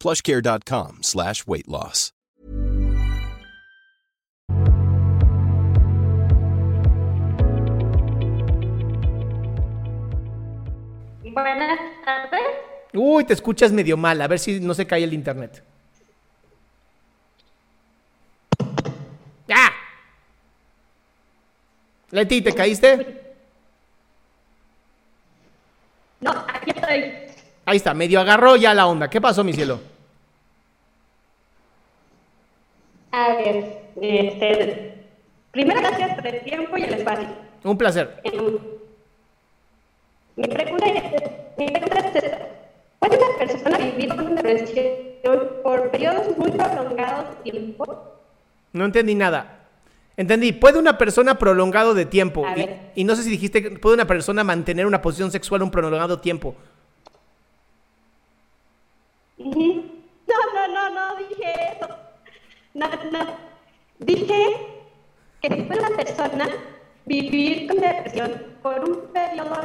plushcare.com 0.00 1.02
slash 1.02 1.46
weight 1.46 1.68
loss. 1.68 2.12
Buenas 11.32 11.78
tardes. 12.04 12.40
Uy, 12.92 13.24
te 13.24 13.34
escuchas 13.34 13.70
medio 13.72 13.96
mal. 13.96 14.20
A 14.20 14.26
ver 14.26 14.38
si 14.38 14.58
no 14.60 14.74
se 14.74 14.86
cae 14.86 15.04
el 15.04 15.14
internet. 15.14 15.62
¡Ya! 19.46 19.72
Leti, 22.10 22.42
¿te 22.42 22.52
caíste? 22.52 23.34
No, 26.20 26.32
aquí 26.32 26.70
estoy. 26.70 27.12
Ahí 27.64 27.76
está, 27.76 27.94
medio 27.94 28.20
agarró 28.20 28.56
ya 28.56 28.74
la 28.74 28.86
onda. 28.86 29.08
¿Qué 29.08 29.20
pasó, 29.20 29.44
mi 29.44 29.52
cielo? 29.52 29.80
A 33.12 33.34
ver, 33.34 33.92
este, 34.00 35.04
primero 35.50 35.80
gracias 35.80 36.14
por 36.14 36.26
el 36.26 36.40
tiempo 36.42 36.76
y 36.76 36.82
el 36.82 36.94
espacio. 36.94 37.28
Un 37.64 37.76
placer. 37.76 38.20
Mi 40.36 40.46
pregunta 40.46 40.86
es, 40.86 41.02
mi 41.58 41.66
pregunta 41.66 41.98
es 41.98 42.24
esta. 42.24 42.48
¿Puede 43.00 43.18
una 43.18 43.38
persona 43.38 43.78
vivir 43.78 44.08
con 44.14 44.34
depresión 44.36 44.86
por 45.62 45.90
periodos 45.90 46.36
muy 46.38 46.50
prolongados 46.50 47.36
de 47.44 47.50
tiempo? 47.50 48.04
No 48.72 48.84
entendí 48.84 49.14
nada. 49.14 49.60
Entendí, 50.16 50.52
puede 50.52 50.78
una 50.78 50.98
persona 50.98 51.38
prolongado 51.38 51.94
de 51.94 52.04
tiempo. 52.04 52.44
Y, 52.94 53.04
no 53.04 53.16
sé 53.16 53.22
si 53.22 53.30
dijiste, 53.30 53.62
que 53.62 53.70
puede 53.70 53.94
una 53.94 54.06
persona 54.06 54.44
mantener 54.44 54.86
una 54.86 55.00
posición 55.00 55.30
sexual 55.30 55.62
un 55.62 55.70
prolongado 55.70 56.20
tiempo. 56.20 56.54
No, 59.38 59.46
no, 59.48 60.68
no, 60.68 60.90
no 60.90 61.16
dije 61.16 61.52
eso. 61.74 61.88
No, 62.80 62.88
no. 63.12 63.36
Dije 63.98 64.56
que 65.42 65.54
si 65.54 65.62
puede 65.62 65.80
una 65.80 65.96
persona 65.96 66.48
vivir 67.04 67.68
con 67.68 67.78
depresión 67.78 68.42
por 68.62 68.88
un 68.88 69.12
periodo 69.12 69.60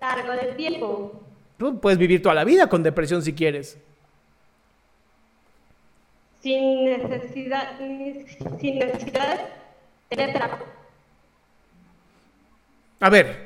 largo 0.00 0.32
de 0.32 0.52
tiempo. 0.56 1.20
Tú 1.58 1.80
puedes 1.80 1.98
vivir 1.98 2.22
toda 2.22 2.36
la 2.36 2.44
vida 2.44 2.68
con 2.68 2.82
depresión 2.84 3.22
si 3.22 3.32
quieres. 3.34 3.76
sin 6.44 6.84
necesidad, 6.84 7.78
sin 7.78 8.78
necesidad 8.78 9.40
de 10.10 10.16
terapia. 10.16 10.58
A 13.00 13.08
ver. 13.08 13.43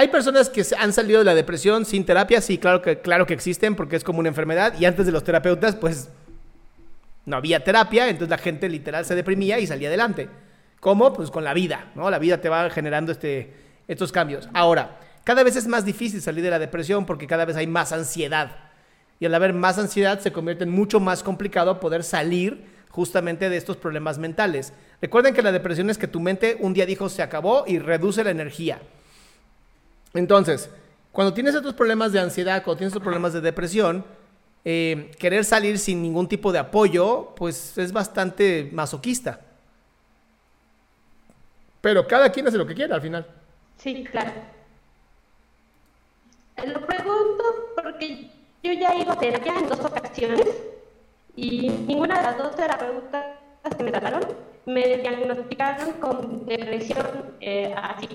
Hay 0.00 0.08
personas 0.08 0.48
que 0.48 0.64
han 0.78 0.94
salido 0.94 1.18
de 1.18 1.26
la 1.26 1.34
depresión 1.34 1.84
sin 1.84 2.06
terapia, 2.06 2.40
sí, 2.40 2.56
claro 2.56 2.80
que, 2.80 3.00
claro 3.00 3.26
que 3.26 3.34
existen, 3.34 3.76
porque 3.76 3.96
es 3.96 4.02
como 4.02 4.20
una 4.20 4.30
enfermedad. 4.30 4.72
Y 4.80 4.86
antes 4.86 5.04
de 5.04 5.12
los 5.12 5.24
terapeutas, 5.24 5.76
pues 5.76 6.08
no 7.26 7.36
había 7.36 7.62
terapia, 7.62 8.08
entonces 8.08 8.30
la 8.30 8.38
gente 8.38 8.70
literal 8.70 9.04
se 9.04 9.14
deprimía 9.14 9.58
y 9.58 9.66
salía 9.66 9.88
adelante. 9.88 10.30
¿Cómo? 10.80 11.12
Pues 11.12 11.30
con 11.30 11.44
la 11.44 11.52
vida, 11.52 11.90
¿no? 11.94 12.08
La 12.10 12.18
vida 12.18 12.40
te 12.40 12.48
va 12.48 12.70
generando 12.70 13.12
este, 13.12 13.52
estos 13.88 14.10
cambios. 14.10 14.48
Ahora, 14.54 14.96
cada 15.22 15.42
vez 15.42 15.56
es 15.56 15.66
más 15.66 15.84
difícil 15.84 16.22
salir 16.22 16.42
de 16.44 16.50
la 16.50 16.58
depresión 16.58 17.04
porque 17.04 17.26
cada 17.26 17.44
vez 17.44 17.56
hay 17.56 17.66
más 17.66 17.92
ansiedad. 17.92 18.56
Y 19.18 19.26
al 19.26 19.34
haber 19.34 19.52
más 19.52 19.76
ansiedad 19.76 20.18
se 20.20 20.32
convierte 20.32 20.64
en 20.64 20.70
mucho 20.70 20.98
más 20.98 21.22
complicado 21.22 21.78
poder 21.78 22.04
salir 22.04 22.64
justamente 22.88 23.50
de 23.50 23.58
estos 23.58 23.76
problemas 23.76 24.16
mentales. 24.16 24.72
Recuerden 25.02 25.34
que 25.34 25.42
la 25.42 25.52
depresión 25.52 25.90
es 25.90 25.98
que 25.98 26.08
tu 26.08 26.20
mente 26.20 26.56
un 26.58 26.72
día 26.72 26.86
dijo 26.86 27.10
se 27.10 27.20
acabó 27.20 27.64
y 27.66 27.78
reduce 27.78 28.24
la 28.24 28.30
energía. 28.30 28.80
Entonces, 30.14 30.70
cuando 31.12 31.34
tienes 31.34 31.54
estos 31.54 31.74
problemas 31.74 32.12
de 32.12 32.20
ansiedad, 32.20 32.62
cuando 32.62 32.78
tienes 32.78 32.92
estos 32.92 33.02
problemas 33.02 33.32
de 33.32 33.40
depresión, 33.40 34.04
eh, 34.64 35.10
querer 35.18 35.44
salir 35.44 35.78
sin 35.78 36.02
ningún 36.02 36.28
tipo 36.28 36.52
de 36.52 36.58
apoyo, 36.58 37.32
pues 37.36 37.78
es 37.78 37.92
bastante 37.92 38.68
masoquista. 38.72 39.40
Pero 41.80 42.06
cada 42.06 42.30
quien 42.30 42.46
hace 42.46 42.58
lo 42.58 42.66
que 42.66 42.74
quiera 42.74 42.96
al 42.96 43.00
final. 43.00 43.26
Sí, 43.78 44.04
claro. 44.04 44.32
Lo 46.66 46.86
pregunto 46.86 47.44
porque 47.82 48.30
yo 48.62 48.72
ya 48.74 48.92
he 48.92 49.00
ido 49.00 49.12
a 49.12 49.18
terapia 49.18 49.54
en 49.58 49.68
dos 49.68 49.80
ocasiones 49.80 50.46
y 51.34 51.70
ninguna 51.70 52.18
de 52.18 52.22
las 52.22 52.36
dos 52.36 52.54
terapeutas 52.54 53.24
que 53.76 53.82
me 53.82 53.90
trataron 53.90 54.26
me 54.66 54.98
diagnosticaron 54.98 55.92
con 55.94 56.44
depresión 56.44 57.34
eh, 57.40 57.74
así. 57.74 58.08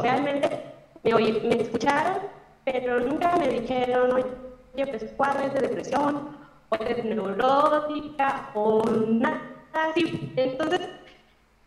Realmente 0.00 0.77
me, 1.04 1.14
oí- 1.14 1.40
me 1.44 1.62
escucharon, 1.62 2.18
pero 2.64 3.00
nunca 3.00 3.36
me 3.36 3.48
dijeron, 3.48 4.12
oye, 4.12 4.86
pues 4.86 5.04
cuál 5.16 5.42
es 5.44 5.54
de 5.54 5.60
depresión, 5.60 6.36
o 6.70 6.74
es 6.76 7.04
neurótica, 7.04 8.50
o 8.54 8.82
nada 8.84 9.40
así. 9.72 10.32
Entonces, 10.36 10.80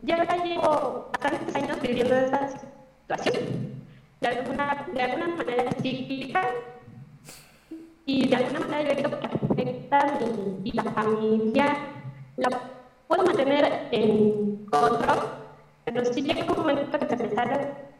ya 0.01 0.23
llevo 0.43 1.09
bastantes 1.11 1.55
años 1.55 1.81
viviendo 1.81 2.15
esta 2.15 2.47
situación. 2.49 3.81
De 4.19 4.27
alguna, 4.27 4.85
de 4.93 5.01
alguna 5.01 5.27
manera 5.35 5.71
cíclica 5.81 6.41
y 8.05 8.27
de 8.27 8.35
alguna 8.35 8.59
manera 8.67 8.93
yo 8.93 9.09
creo 9.09 9.19
que 9.19 9.25
afecta 9.27 10.19
mi 10.19 10.71
vida 10.71 10.83
familiar. 10.83 11.77
La 12.37 12.49
puedo 13.07 13.23
mantener 13.25 13.87
en 13.91 14.65
control, 14.67 15.19
pero 15.85 16.05
sí 16.05 16.21
llega 16.21 16.51
un 16.51 16.57
momento 16.59 16.99
que 16.99 17.07
se 17.07 17.16
me 17.16 17.29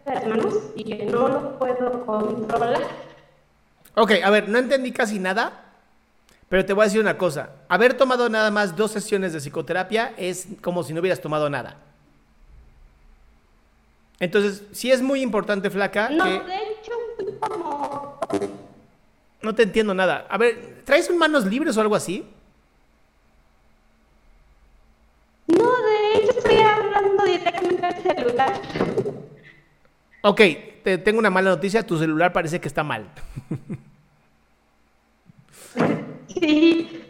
las 0.06 0.27
manos 0.27 0.56
y 0.75 0.83
que 0.83 1.06
no 1.06 1.27
lo 1.27 1.59
puedo 1.59 2.06
controlar. 2.06 2.81
Ok, 3.95 4.12
a 4.24 4.30
ver, 4.30 4.48
no 4.50 4.57
entendí 4.57 4.92
casi 4.92 5.19
nada, 5.19 5.65
pero 6.50 6.65
te 6.65 6.74
voy 6.74 6.83
a 6.83 6.86
decir 6.86 7.01
una 7.01 7.18
cosa. 7.18 7.51
Haber 7.68 7.94
tomado 7.95 8.30
nada 8.30 8.51
más 8.51 8.75
dos 8.75 8.92
sesiones 8.92 9.33
de 9.33 9.39
psicoterapia 9.39 10.13
es 10.18 10.48
como 10.62 10.83
si 10.83 10.94
no 10.94 11.01
hubieras 11.01 11.21
tomado 11.21 11.50
nada. 11.50 11.77
Entonces, 14.19 14.63
sí 14.71 14.92
es 14.92 15.01
muy 15.01 15.21
importante, 15.21 15.69
flaca, 15.69 16.09
No, 16.09 16.25
que... 16.25 16.31
de 16.31 16.56
hecho, 16.56 16.92
fui 17.18 17.25
como... 17.39 18.19
No 19.42 19.56
te 19.56 19.63
entiendo 19.63 19.94
nada. 19.95 20.27
A 20.30 20.38
ver, 20.38 20.83
¿traes 20.86 21.09
manos 21.09 21.45
libres 21.45 21.75
o 21.75 21.81
algo 21.81 21.95
así? 21.95 22.27
No, 25.48 25.65
de 25.81 26.19
hecho 26.19 26.38
estoy 26.38 26.57
hablando 26.57 27.24
directamente 27.25 27.86
al 27.86 28.03
celular. 28.03 28.62
Ok, 30.22 30.42
te 30.84 30.98
tengo 31.00 31.20
una 31.20 31.30
mala 31.30 31.50
noticia, 31.50 31.86
tu 31.86 31.98
celular 31.98 32.32
parece 32.32 32.60
que 32.62 32.68
está 32.68 32.84
mal. 32.84 33.08
Sí, 36.28 37.04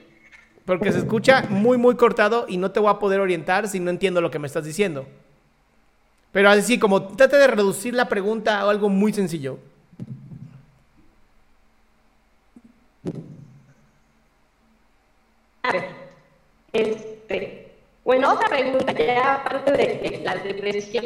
Porque 0.66 0.92
se 0.92 1.00
escucha 1.00 1.44
muy, 1.50 1.78
muy 1.78 1.96
cortado 1.96 2.46
y 2.48 2.58
no 2.58 2.72
te 2.72 2.80
voy 2.80 2.90
a 2.92 3.00
poder 3.00 3.20
orientar 3.20 3.68
si 3.68 3.80
no 3.80 3.90
entiendo 3.90 4.22
lo 4.22 4.32
que 4.32 4.40
me 4.40 4.48
estás 4.48 4.66
diciendo. 4.66 5.08
Pero 6.32 6.50
así 6.50 6.80
como 6.80 7.04
trata 7.16 7.38
de 7.38 7.48
reducir 7.48 7.94
la 7.94 8.10
pregunta 8.10 8.60
a 8.60 8.70
algo 8.70 8.90
muy 8.90 9.14
sencillo. 9.14 9.60
A 15.64 15.72
ver, 15.72 15.86
este, 16.74 17.72
bueno, 18.04 18.34
otra 18.34 18.48
pregunta, 18.50 18.92
ya 18.94 19.36
aparte 19.36 19.72
de 19.72 20.22
la 20.24 20.36
depresión. 20.36 21.06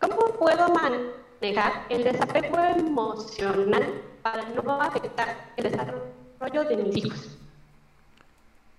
¿Cómo 0.00 0.32
puedo 0.38 0.68
manejar 0.68 1.27
el 1.40 2.04
desapego 2.04 2.58
emocional 2.58 4.02
para 4.22 4.48
no 4.48 4.80
afectar 4.80 5.52
el 5.56 5.64
desarrollo 5.64 6.64
de 6.68 6.76
mis 6.76 6.96
hijos? 6.96 7.38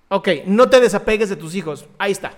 Ok, 0.09 0.29
no 0.45 0.69
te 0.69 0.79
desapegues 0.79 1.29
de 1.29 1.35
tus 1.35 1.55
hijos. 1.55 1.85
Ahí 1.97 2.11
está. 2.11 2.31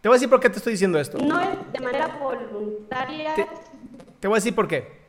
Te 0.00 0.08
voy 0.08 0.14
a 0.14 0.18
decir 0.18 0.28
por 0.28 0.40
qué 0.40 0.50
te 0.50 0.58
estoy 0.58 0.72
diciendo 0.72 0.98
esto. 0.98 1.18
No 1.18 1.40
es 1.40 1.72
de 1.72 1.80
manera 1.80 2.06
voluntaria. 2.20 3.34
Te, 3.34 3.48
te 4.20 4.28
voy 4.28 4.36
a 4.36 4.38
decir 4.38 4.54
por 4.54 4.68
qué. 4.68 5.06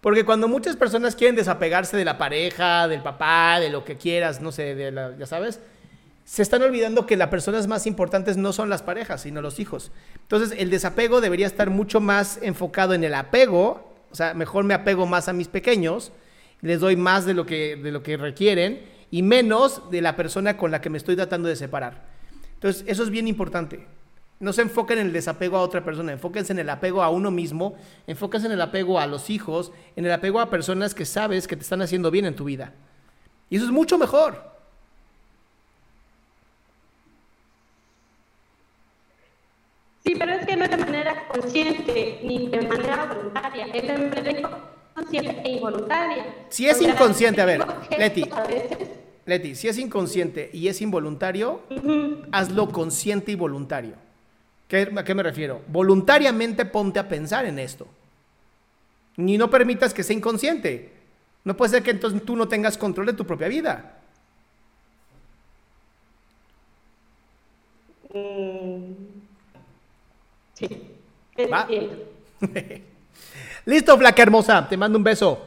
Porque 0.00 0.24
cuando 0.24 0.46
muchas 0.46 0.76
personas 0.76 1.16
quieren 1.16 1.36
desapegarse 1.36 1.96
de 1.96 2.04
la 2.04 2.18
pareja, 2.18 2.86
del 2.86 3.02
papá, 3.02 3.60
de 3.60 3.70
lo 3.70 3.84
que 3.84 3.96
quieras, 3.96 4.40
no 4.40 4.52
sé, 4.52 4.74
de 4.74 4.92
la, 4.92 5.16
ya 5.16 5.26
sabes, 5.26 5.60
se 6.26 6.42
están 6.42 6.60
olvidando 6.62 7.06
que 7.06 7.16
las 7.16 7.28
personas 7.28 7.68
más 7.68 7.86
importantes 7.86 8.36
no 8.36 8.52
son 8.52 8.68
las 8.68 8.82
parejas, 8.82 9.22
sino 9.22 9.40
los 9.40 9.60
hijos. 9.60 9.92
Entonces, 10.22 10.58
el 10.58 10.70
desapego 10.70 11.20
debería 11.20 11.46
estar 11.46 11.70
mucho 11.70 12.00
más 12.00 12.40
enfocado 12.42 12.94
en 12.94 13.04
el 13.04 13.14
apego, 13.14 13.94
o 14.10 14.14
sea, 14.16 14.34
mejor 14.34 14.64
me 14.64 14.74
apego 14.74 15.06
más 15.06 15.28
a 15.28 15.32
mis 15.32 15.46
pequeños, 15.46 16.10
les 16.62 16.80
doy 16.80 16.96
más 16.96 17.26
de 17.26 17.34
lo 17.34 17.46
que, 17.46 17.76
de 17.76 17.92
lo 17.92 18.02
que 18.02 18.16
requieren 18.16 18.82
y 19.12 19.22
menos 19.22 19.88
de 19.92 20.02
la 20.02 20.16
persona 20.16 20.56
con 20.56 20.72
la 20.72 20.80
que 20.80 20.90
me 20.90 20.98
estoy 20.98 21.14
tratando 21.14 21.48
de 21.48 21.54
separar. 21.54 22.08
Entonces, 22.54 22.82
eso 22.88 23.04
es 23.04 23.10
bien 23.10 23.28
importante. 23.28 23.86
No 24.40 24.52
se 24.52 24.62
enfoquen 24.62 24.98
en 24.98 25.06
el 25.06 25.12
desapego 25.12 25.56
a 25.56 25.60
otra 25.60 25.84
persona, 25.84 26.10
enfóquense 26.10 26.52
en 26.52 26.58
el 26.58 26.70
apego 26.70 27.04
a 27.04 27.08
uno 27.08 27.30
mismo, 27.30 27.76
enfóquense 28.08 28.48
en 28.48 28.52
el 28.52 28.60
apego 28.60 28.98
a 28.98 29.06
los 29.06 29.30
hijos, 29.30 29.70
en 29.94 30.04
el 30.04 30.10
apego 30.10 30.40
a 30.40 30.50
personas 30.50 30.92
que 30.92 31.04
sabes 31.04 31.46
que 31.46 31.54
te 31.54 31.62
están 31.62 31.82
haciendo 31.82 32.10
bien 32.10 32.24
en 32.24 32.34
tu 32.34 32.46
vida. 32.46 32.72
Y 33.48 33.56
eso 33.58 33.64
es 33.66 33.70
mucho 33.70 33.96
mejor. 33.96 34.55
Sí, 40.06 40.14
pero 40.16 40.34
es 40.34 40.46
que 40.46 40.56
no 40.56 40.64
es 40.64 40.70
de 40.70 40.76
manera 40.76 41.26
consciente 41.26 42.20
ni 42.22 42.46
de 42.46 42.62
manera 42.62 43.12
voluntaria, 43.12 43.66
es 43.66 43.88
de 43.88 43.98
manera 43.98 44.30
inconsciente 44.94 45.42
e 45.44 45.50
involuntaria. 45.50 46.24
Si 46.48 46.68
es 46.68 46.80
inconsciente, 46.80 47.40
a 47.40 47.44
ver, 47.44 47.66
Leti, 47.98 48.24
Leti, 49.24 49.56
si 49.56 49.66
es 49.66 49.78
inconsciente 49.78 50.48
y 50.52 50.68
es 50.68 50.80
involuntario, 50.80 51.62
hazlo 52.30 52.68
consciente 52.68 53.32
y 53.32 53.34
voluntario. 53.34 53.94
¿A 54.96 55.02
qué 55.02 55.14
me 55.14 55.24
refiero? 55.24 55.62
Voluntariamente 55.66 56.66
ponte 56.66 57.00
a 57.00 57.08
pensar 57.08 57.44
en 57.44 57.58
esto. 57.58 57.88
Ni 59.16 59.36
no 59.36 59.50
permitas 59.50 59.92
que 59.92 60.04
sea 60.04 60.14
inconsciente. 60.14 60.92
No 61.42 61.56
puede 61.56 61.72
ser 61.72 61.82
que 61.82 61.90
entonces 61.90 62.24
tú 62.24 62.36
no 62.36 62.46
tengas 62.46 62.78
control 62.78 63.06
de 63.06 63.12
tu 63.14 63.26
propia 63.26 63.48
vida. 63.48 63.98
Mm. 68.14 68.95
Sí. 70.56 70.68
¿Va? 71.52 71.68
Listo, 73.66 73.98
flaca 73.98 74.22
hermosa. 74.22 74.66
Te 74.68 74.76
mando 74.76 74.96
un 74.96 75.04
beso. 75.04 75.38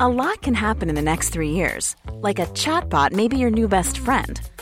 A 0.00 0.06
lot 0.06 0.40
can 0.42 0.54
happen 0.54 0.88
in 0.88 0.94
the 0.94 1.02
next 1.02 1.30
three 1.30 1.50
years. 1.50 1.96
Like 2.20 2.38
a 2.38 2.46
chatbot 2.46 3.12
may 3.12 3.26
be 3.26 3.36
your 3.36 3.50
new 3.50 3.66
best 3.66 3.98
friend. 3.98 4.40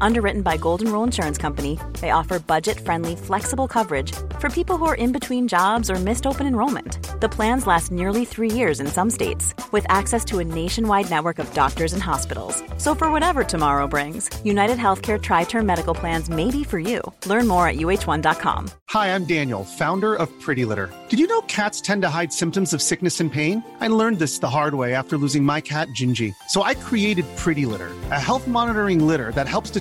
Underwritten 0.00 0.42
by 0.42 0.56
Golden 0.56 0.90
Rule 0.92 1.04
Insurance 1.04 1.36
Company, 1.36 1.78
they 2.00 2.10
offer 2.10 2.38
budget 2.38 2.80
friendly, 2.80 3.16
flexible 3.16 3.68
coverage 3.68 4.12
for 4.38 4.48
people 4.48 4.78
who 4.78 4.86
are 4.86 4.94
in 4.94 5.12
between 5.12 5.46
jobs 5.46 5.90
or 5.90 5.96
missed 5.96 6.26
open 6.26 6.46
enrollment. 6.46 6.96
The 7.20 7.28
plans 7.28 7.66
last 7.66 7.92
nearly 7.92 8.24
three 8.24 8.50
years 8.50 8.80
in 8.80 8.86
some 8.86 9.10
states, 9.10 9.54
with 9.72 9.84
access 9.90 10.24
to 10.26 10.38
a 10.38 10.44
nationwide 10.44 11.10
network 11.10 11.38
of 11.38 11.52
doctors 11.52 11.92
and 11.92 12.02
hospitals. 12.02 12.62
So, 12.78 12.94
for 12.94 13.10
whatever 13.10 13.44
tomorrow 13.44 13.86
brings, 13.86 14.30
United 14.44 14.78
Healthcare 14.78 15.20
Tri 15.20 15.44
Term 15.44 15.66
Medical 15.66 15.94
Plans 15.94 16.30
may 16.30 16.50
be 16.50 16.64
for 16.64 16.78
you. 16.78 17.02
Learn 17.26 17.46
more 17.46 17.68
at 17.68 17.76
uh1.com. 17.76 18.70
Hi, 18.88 19.14
I'm 19.14 19.24
Daniel, 19.24 19.64
founder 19.64 20.14
of 20.14 20.28
Pretty 20.40 20.64
Litter. 20.64 20.90
Did 21.10 21.18
you 21.18 21.26
know 21.26 21.42
cats 21.42 21.80
tend 21.80 22.02
to 22.02 22.08
hide 22.08 22.32
symptoms 22.32 22.72
of 22.72 22.80
sickness 22.80 23.20
and 23.20 23.30
pain? 23.30 23.62
I 23.80 23.88
learned 23.88 24.18
this 24.18 24.38
the 24.38 24.50
hard 24.50 24.74
way 24.74 24.94
after 24.94 25.18
losing 25.18 25.44
my 25.44 25.60
cat, 25.60 25.88
Gingy. 25.88 26.34
So, 26.48 26.62
I 26.62 26.74
created 26.74 27.26
Pretty 27.36 27.66
Litter, 27.66 27.90
a 28.10 28.18
health 28.18 28.48
monitoring 28.48 29.06
litter 29.06 29.30
that 29.32 29.46
helps 29.46 29.70